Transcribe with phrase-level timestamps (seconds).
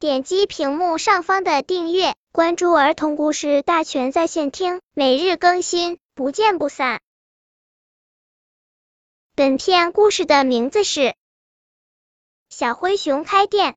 [0.00, 7.00] 点击屏幕上方的订阅，关注儿童故事大全在线听，每日更新，不见不散。
[9.34, 11.00] 本片故事的名字是
[12.48, 13.72] 《小灰熊开店》。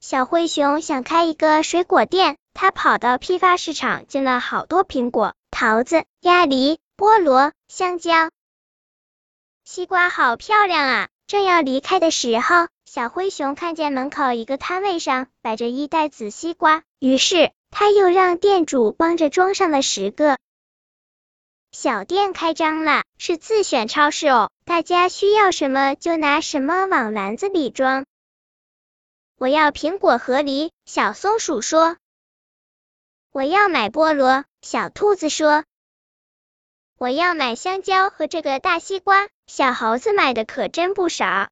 [0.00, 8.30] 小灰熊想开一个水果店，他跑到批发市场进了好多苹果、桃子、鸭梨、菠萝、香蕉。
[9.64, 11.08] 西瓜好漂亮啊！
[11.26, 20.38] 正要离开的时候，小灰熊看见门口一个摊位上摆着一袋紫西瓜，于是他又让店主帮着装上了十个。
[21.70, 28.06] 小店开张了，是自选超市哦，大家需要什么就拿什么往篮子里装。
[29.36, 31.98] 我要苹果和梨，小松鼠说。
[33.30, 35.62] 我要买菠萝，小兔子说。
[36.96, 41.50] 我要买香蕉和这个大西瓜，小猴子买的可真不少。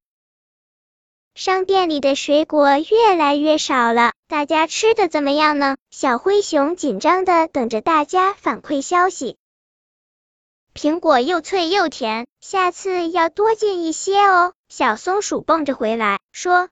[1.37, 5.77] 商店里的水果越来越少了，大家吃的怎么样呢？
[5.91, 9.37] 小灰熊紧张的等着大家反馈消息。
[10.73, 14.53] 苹果又脆又甜，下次要多进一些哦。
[14.67, 16.69] 小松鼠蹦着回来，说。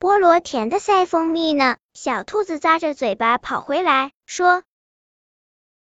[0.00, 1.76] 菠萝甜的赛蜂蜜呢？
[1.92, 4.62] 小兔子咂着嘴巴跑回来，说。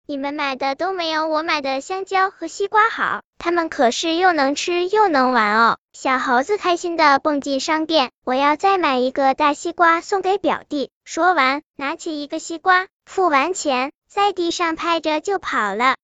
[0.05, 5.77] 你们买的都没有我买的香蕉和西瓜好，它们可是又能吃又能玩哦。
[5.97, 10.91] 小猴子开心的蹦进商店，我要再买一个大西瓜送给表弟。
[11.05, 15.95] 说完，拿起一个西瓜，付完钱，在地上拍着就跑了。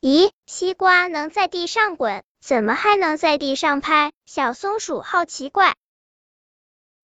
[0.00, 4.10] 咦，西瓜能在地上滚，怎么还能在地上拍？
[4.26, 5.76] 小松鼠好奇怪。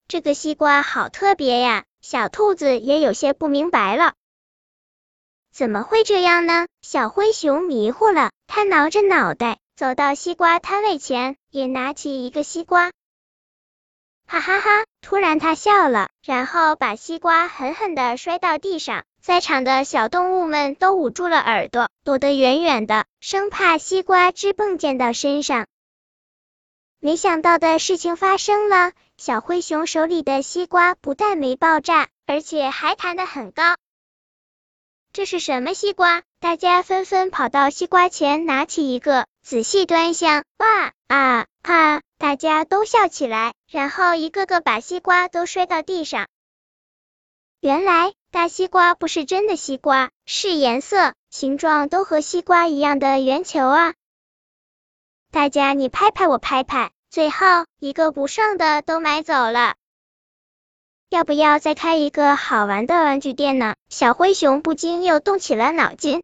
[0.09, 4.15] 这个西瓜好特别呀，小兔子也有些不明白了。
[5.53, 6.67] 怎么会这样呢？
[6.81, 12.93] 小灰熊迷糊了，它挠着脑袋走到西瓜摊位前，也拿起一个西瓜，
[14.29, 14.85] 哈哈哈！
[15.01, 25.67] 突然他笑了，然后把西瓜狠狠的摔到地上，在场的小动物们都捂住了耳朵，躲得远远的，生怕西瓜枝蹦溅到身上。
[27.01, 33.75] 没想到的事情发生了，小灰熊手里的西瓜不但没爆炸，而且还弹得很高。
[35.13, 36.23] 这是什么西瓜？
[36.39, 40.45] 大家纷纷跑到西瓜前，拿起一个，仔细端详。
[40.59, 42.01] 哇啊啊！
[42.17, 46.29] 大家都笑起来，然后一个个把西瓜都摔到地上。
[47.61, 53.95] 原来大西瓜不是真的西瓜，是颜色、形状都和西瓜一样的圆球啊！
[55.31, 59.75] 大家你拍拍我拍拍，最后一个不剩的都买走了。
[61.09, 63.75] 要不要再开一个好玩的玩具店呢？
[63.89, 66.23] 小灰熊不禁又动起了脑筋。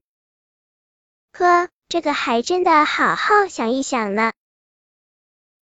[1.33, 4.33] 呵，这个还真的好好想一想呢。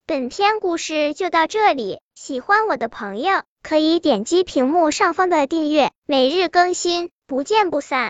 [0.07, 8.05] 本篇故事就到这里，喜欢我的朋友可以点击屏幕上方的订阅，每日更新，不见不散。